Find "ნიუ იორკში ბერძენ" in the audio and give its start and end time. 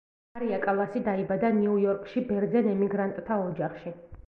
1.59-2.73